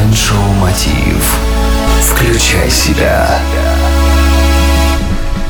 [0.00, 1.38] Майншоу Мотив.
[2.00, 3.38] Включай себя.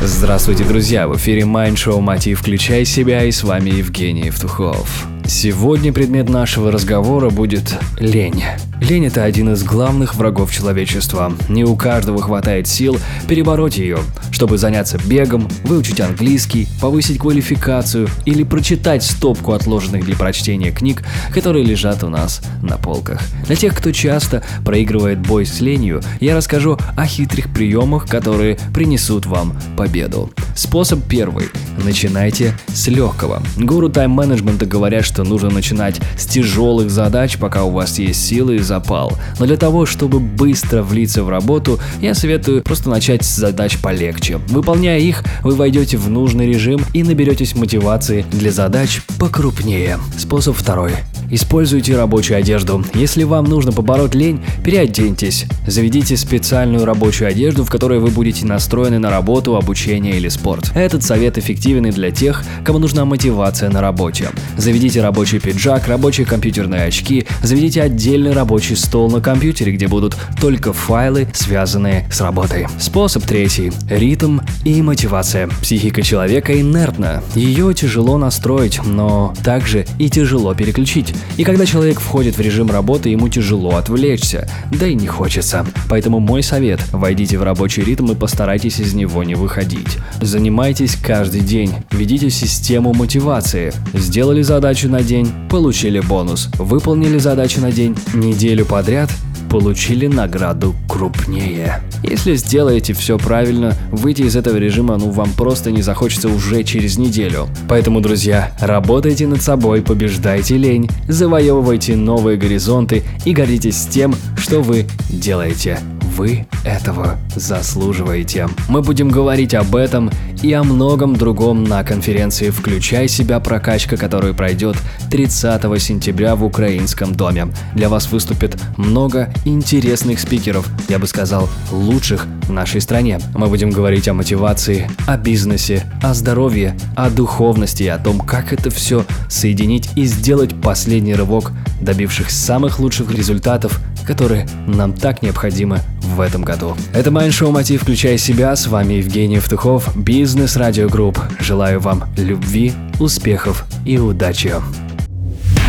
[0.02, 1.06] Здравствуйте, друзья!
[1.06, 5.06] В эфире Show Мотив «Включай себя» и с вами Евгений Евтухов.
[5.30, 8.42] Сегодня предмет нашего разговора будет лень.
[8.80, 11.32] Лень– это один из главных врагов человечества.
[11.48, 12.98] Не у каждого хватает сил
[13.28, 14.00] перебороть ее,
[14.32, 21.64] чтобы заняться бегом, выучить английский, повысить квалификацию или прочитать стопку отложенных для прочтения книг, которые
[21.64, 23.22] лежат у нас на полках.
[23.46, 29.26] Для тех, кто часто проигрывает бой с ленью, я расскажу о хитрых приемах, которые принесут
[29.26, 30.30] вам победу.
[30.60, 31.48] Способ первый.
[31.82, 33.42] Начинайте с легкого.
[33.56, 38.58] Гуру тайм-менеджмента говорят, что нужно начинать с тяжелых задач, пока у вас есть силы и
[38.58, 39.14] запал.
[39.38, 44.36] Но для того, чтобы быстро влиться в работу, я советую просто начать с задач полегче.
[44.48, 49.98] Выполняя их, вы войдете в нужный режим и наберетесь мотивации для задач покрупнее.
[50.18, 50.92] Способ второй.
[51.30, 52.84] Используйте рабочую одежду.
[52.94, 55.46] Если вам нужно побороть лень, переоденьтесь.
[55.66, 60.72] Заведите специальную рабочую одежду, в которой вы будете настроены на работу, обучение или спорт.
[60.74, 64.30] Этот совет эффективен и для тех, кому нужна мотивация на работе.
[64.56, 70.72] Заведите рабочий пиджак, рабочие компьютерные очки, заведите отдельный рабочий стол на компьютере, где будут только
[70.72, 72.66] файлы, связанные с работой.
[72.78, 73.72] Способ третий.
[73.88, 75.48] Ритм и мотивация.
[75.62, 77.22] Психика человека инертна.
[77.34, 81.14] Ее тяжело настроить, но также и тяжело переключить.
[81.36, 85.66] И когда человек входит в режим работы, ему тяжело отвлечься, да и не хочется.
[85.88, 89.98] Поэтому мой совет– войдите в рабочий ритм и постарайтесь из него не выходить.
[90.20, 93.72] Занимайтесь каждый день, ведите систему мотивации.
[93.94, 96.48] Сделали задачу на день– получили бонус.
[96.58, 99.10] Выполнили задачу на день неделю подряд–
[99.50, 101.82] получили награду крупнее.
[102.04, 106.96] Если сделаете все правильно, выйти из этого режима ну вам просто не захочется уже через
[106.96, 107.48] неделю.
[107.68, 114.86] Поэтому, друзья, работайте над собой, побеждайте лень, завоевывайте новые горизонты и гордитесь тем, что вы
[115.10, 115.78] делаете.
[116.20, 118.46] Вы этого заслуживаете.
[118.68, 120.10] Мы будем говорить об этом
[120.42, 123.40] и о многом другом на конференции «Включай себя.
[123.40, 124.76] Прокачка», которая пройдет
[125.10, 127.48] 30 сентября в Украинском доме.
[127.74, 133.18] Для вас выступит много интересных спикеров, я бы сказал, лучших в нашей стране.
[133.34, 138.52] Мы будем говорить о мотивации, о бизнесе, о здоровье, о духовности и о том, как
[138.52, 145.80] это все соединить и сделать последний рывок, добившись самых лучших результатов, которые нам так необходимы
[146.02, 146.76] в этом году.
[146.92, 148.54] Это Майндшоу Мотив «Включай себя».
[148.56, 151.18] С вами Евгений Евтухов, Business Radio Group.
[151.38, 154.54] Желаю вам любви, успехов и удачи.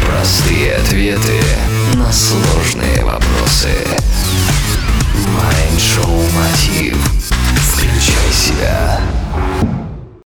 [0.08, 1.40] Простые ответы
[1.96, 3.70] на сложные вопросы.